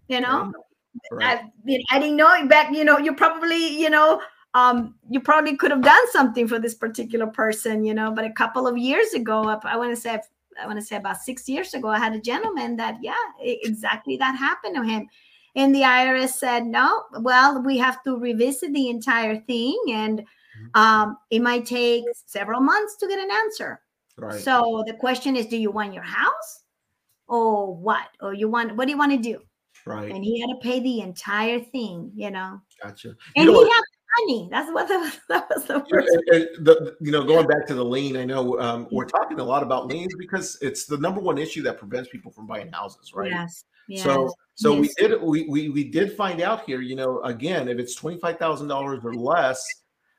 [0.09, 0.53] You know,
[1.13, 1.41] right.
[1.69, 4.21] I, I didn't know back, you know, you probably, you know,
[4.55, 8.33] um, you probably could have done something for this particular person, you know, but a
[8.33, 10.19] couple of years ago, I want to say,
[10.61, 14.17] I want to say about six years ago, I had a gentleman that, yeah, exactly
[14.17, 15.09] that happened to him
[15.57, 19.81] and the IRS said, no, well, we have to revisit the entire thing.
[19.89, 20.81] And mm-hmm.
[20.81, 23.81] um, it might take several months to get an answer.
[24.19, 24.39] Right.
[24.39, 26.65] So the question is, do you want your house
[27.27, 28.09] or what?
[28.21, 29.41] Or you want, what do you want to do?
[29.87, 30.11] Right.
[30.11, 32.61] And he had to pay the entire thing, you know.
[32.83, 33.09] Gotcha.
[33.09, 33.83] You and he had
[34.21, 34.49] money.
[34.51, 36.09] That's what the, that was the first.
[36.65, 39.63] the, you know, going back to the lien, I know um, we're talking a lot
[39.63, 43.31] about liens because it's the number one issue that prevents people from buying houses, right?
[43.31, 43.65] Yes.
[43.89, 44.03] yes.
[44.03, 44.95] So so yes.
[44.99, 48.19] we did we, we we did find out here, you know, again, if it's twenty
[48.19, 49.65] five thousand dollars or less,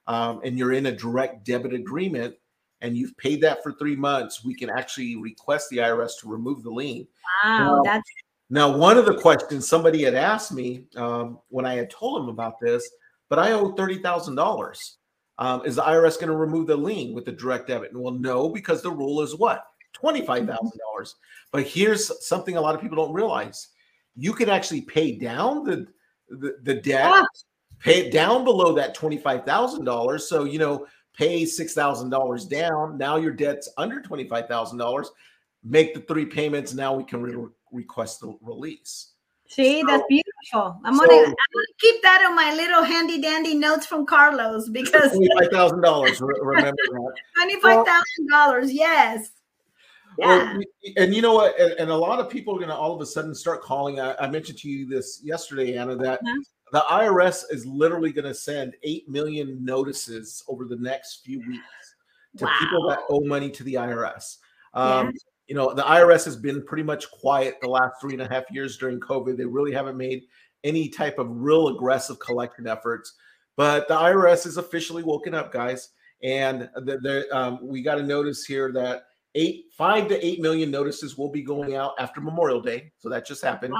[0.07, 2.35] um, and you're in a direct debit agreement,
[2.81, 6.63] and you've paid that for three months, we can actually request the IRS to remove
[6.63, 7.07] the lien.
[7.43, 8.09] Wow, that's
[8.49, 12.29] now one of the questions somebody had asked me um, when I had told them
[12.29, 12.89] about this,
[13.29, 14.97] but I owe thirty thousand dollars.
[15.39, 17.91] Um, is the IRS going to remove the lien with the direct debit?
[17.91, 21.15] And well, no, because the rule is what twenty five thousand dollars.
[21.51, 23.69] But here's something a lot of people don't realize
[24.15, 25.87] you can actually pay down the
[26.29, 27.25] the, the debt, ah.
[27.79, 30.27] pay it down below that twenty five thousand dollars.
[30.27, 32.97] So you know, pay six thousand dollars down.
[32.97, 35.11] Now your debt's under twenty five thousand dollars.
[35.63, 36.73] Make the three payments.
[36.73, 39.11] Now we can re- request the release.
[39.49, 40.79] See, so, that's beautiful.
[40.83, 44.69] I'm, so, gonna, I'm gonna keep that on my little handy dandy notes from Carlos
[44.71, 46.21] because twenty-five thousand dollars.
[46.21, 48.73] Remember that twenty-five thousand dollars.
[48.73, 49.31] Yes.
[50.19, 50.53] Yeah.
[50.53, 50.61] Well,
[50.97, 51.59] and you know what?
[51.59, 53.99] And, and, a lot of people are going to all of a sudden start calling.
[53.99, 56.41] I, I mentioned to you this yesterday, Anna, that uh-huh.
[56.71, 61.95] the IRS is literally going to send 8 million notices over the next few weeks
[62.37, 62.57] to wow.
[62.59, 64.37] people that owe money to the IRS.
[64.73, 65.11] Um, yeah.
[65.47, 68.43] You know, the IRS has been pretty much quiet the last three and a half
[68.51, 69.37] years during COVID.
[69.37, 70.23] They really haven't made
[70.63, 73.13] any type of real aggressive collection efforts.
[73.55, 75.89] But the IRS is officially woken up, guys.
[76.21, 79.03] And the, the, um, we got a notice here that
[79.35, 82.91] eight, five to eight million notices will be going out after Memorial Day.
[82.97, 83.73] So that just happened.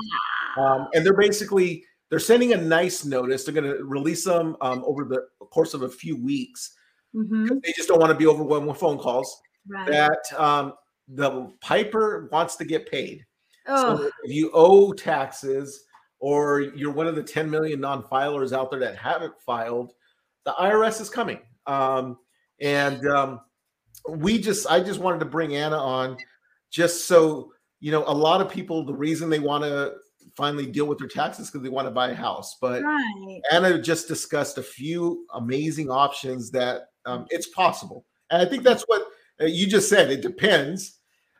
[0.57, 3.43] Um, and they're basically they're sending a nice notice.
[3.43, 6.73] They're going to release them um, over the course of a few weeks.
[7.15, 7.59] Mm-hmm.
[7.63, 9.41] They just don't want to be overwhelmed with phone calls.
[9.67, 9.87] Right.
[9.87, 10.73] That um,
[11.07, 13.25] the piper wants to get paid.
[13.67, 13.97] Oh.
[13.97, 15.83] So if you owe taxes
[16.19, 19.93] or you're one of the 10 million non-filers out there that haven't filed,
[20.45, 21.39] the IRS is coming.
[21.65, 22.17] Um,
[22.61, 23.41] and um,
[24.09, 26.17] we just I just wanted to bring Anna on
[26.71, 29.93] just so you know a lot of people the reason they want to
[30.35, 33.41] finally deal with their taxes because they want to buy a house but right.
[33.51, 38.83] Anna just discussed a few amazing options that um, it's possible and I think that's
[38.83, 39.03] what
[39.39, 40.99] you just said it depends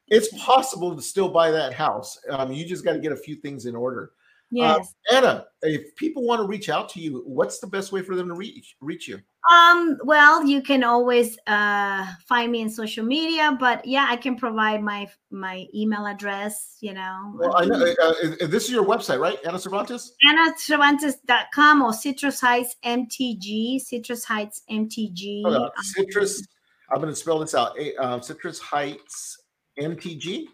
[0.10, 3.36] it's possible to still buy that house um, you just got to get a few
[3.36, 4.12] things in order
[4.52, 4.94] Yes.
[5.12, 8.16] Uh, Anna, if people want to reach out to you, what's the best way for
[8.16, 9.20] them to reach reach you?
[9.54, 14.36] Um, well, you can always uh, find me in social media, but yeah, I can
[14.36, 17.34] provide my my email address, you know.
[17.36, 19.38] Well, I know uh, uh this is your website, right?
[19.46, 20.14] Anna Cervantes?
[20.30, 25.46] AnnaCervantes.com or Citrus Heights MTG, Citrus Heights MTG.
[25.46, 26.46] Um, Citrus,
[26.92, 27.78] I'm going to spell this out.
[28.00, 29.44] Uh, Citrus Heights
[29.80, 30.46] MTG.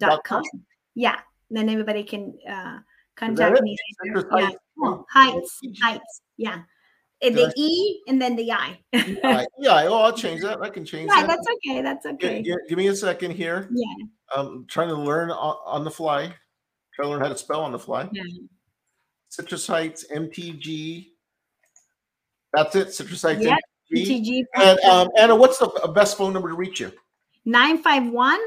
[0.00, 0.42] Dot com.
[0.94, 1.18] Yeah.
[1.50, 2.78] Then everybody can uh,
[3.16, 3.76] contact me.
[4.04, 4.50] Yeah.
[4.82, 6.22] Oh, heights, heights.
[6.36, 6.62] Yeah.
[7.22, 8.78] And the E and then the I.
[8.92, 10.62] yeah, oh, I'll change that.
[10.62, 11.28] I can change yeah, that.
[11.28, 11.82] that's okay.
[11.82, 12.42] That's okay.
[12.42, 13.68] Give, give, me a second here.
[13.70, 14.06] Yeah.
[14.34, 16.32] I'm trying to learn on, on the fly.
[16.94, 18.08] Trying to learn how to spell on the fly.
[18.10, 18.22] Yeah.
[19.28, 21.08] Citrus Heights, MTG.
[22.54, 22.94] That's it.
[22.94, 23.58] Citrus Heights, yep.
[24.54, 26.92] And um, Anna, what's the best phone number to reach you?
[27.44, 28.38] 951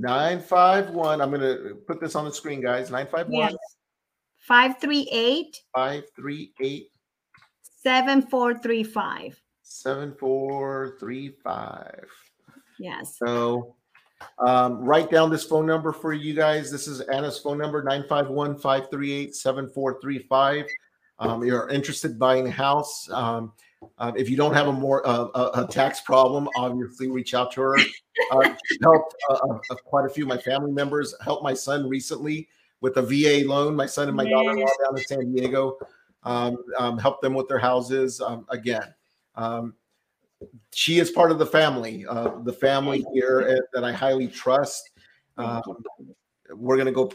[0.00, 1.20] 951.
[1.20, 2.90] I'm going to put this on the screen, guys.
[2.90, 3.50] 951.
[3.50, 3.56] Yes.
[4.38, 5.60] 538.
[5.74, 6.90] 538.
[7.62, 9.40] 7435.
[9.62, 12.04] 7435.
[12.78, 13.18] Yes.
[13.18, 13.74] So
[14.38, 16.70] um, write down this phone number for you guys.
[16.70, 20.66] This is Anna's phone number 951 538 7435.
[21.18, 23.10] Um, you're interested in buying a house.
[23.10, 23.52] Um,
[23.98, 27.50] Uh, if you don't have a more uh, a, a, tax problem, obviously reach out
[27.52, 27.76] to her.
[28.32, 31.14] Uh, helped uh, uh, quite a few of my family members.
[31.22, 32.48] Helped my son recently
[32.82, 33.74] with a VA loan.
[33.74, 35.78] My son and my daughter-in-law down in San Diego.
[36.22, 38.20] Um, um, helped them with their houses.
[38.20, 38.94] Um, again,
[39.36, 39.74] um,
[40.72, 42.04] she is part of the family.
[42.06, 44.90] Uh, the family here that I highly trust.
[45.38, 45.62] Um,
[46.50, 47.10] we're gonna go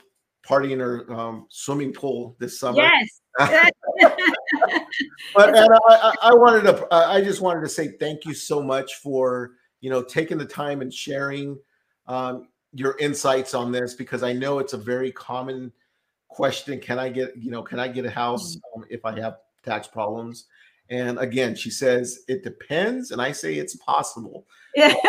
[0.46, 2.78] party in her um, swimming pool this summer.
[2.82, 3.22] Yes.
[5.36, 8.96] but and I, I, wanted to, I just wanted to say thank you so much
[8.96, 11.58] for you know taking the time and sharing
[12.08, 15.74] um, your insights on this because I know it's a very common
[16.30, 16.80] question.
[16.80, 18.82] Can I get you know can I get a house mm-hmm.
[18.82, 20.46] um, if I have tax problems?
[20.90, 24.46] And again, she says it depends, and I say it's possible.
[24.76, 24.94] Yeah.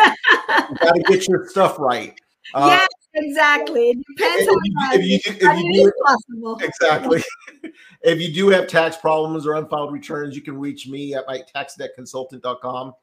[0.49, 2.19] you got to get your stuff right.
[2.53, 3.89] Uh, yes, exactly.
[3.89, 4.59] It depends on
[4.93, 6.59] if you, if you, if you do, possible.
[6.61, 7.23] Exactly.
[8.03, 11.41] if you do have tax problems or unfiled returns, you can reach me at my
[11.55, 12.93] taxdebtconsultant.com.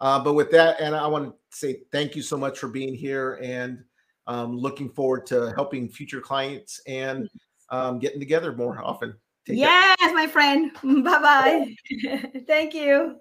[0.00, 2.94] Uh, but with that, and I want to say thank you so much for being
[2.94, 3.82] here and
[4.26, 7.28] um, looking forward to helping future clients and
[7.70, 9.14] um, getting together more often.
[9.46, 10.14] Take yes, care.
[10.14, 10.72] my friend.
[11.04, 11.74] Bye bye.
[12.46, 13.20] thank you.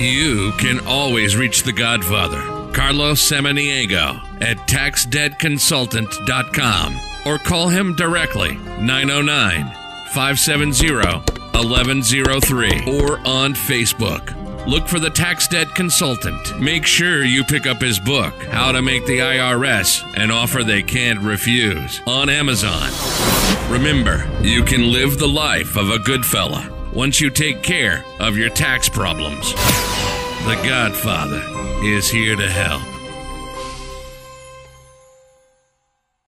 [0.00, 2.40] You can always reach the Godfather,
[2.72, 9.66] Carlos Samaniego, at taxdebtconsultant.com or call him directly 909
[10.14, 14.34] 570 1103 or on Facebook.
[14.66, 16.58] Look for the Tax Debt Consultant.
[16.58, 20.82] Make sure you pick up his book, How to Make the IRS an Offer They
[20.82, 22.90] Can't Refuse, on Amazon.
[23.70, 28.36] Remember, you can live the life of a good fella once you take care of
[28.36, 29.52] your tax problems.
[29.52, 31.42] The Godfather
[31.84, 32.99] is here to help.